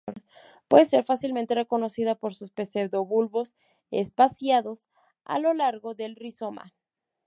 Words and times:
Puede 0.67 0.85
ser 0.85 1.03
fácilmente 1.03 1.53
reconocida 1.53 2.15
por 2.15 2.33
sus 2.33 2.49
pseudobulbos 2.55 3.53
espaciados 3.91 4.87
a 5.25 5.37
lo 5.37 5.53
largo 5.53 5.93
del 5.93 6.15
rizoma. 6.15 6.73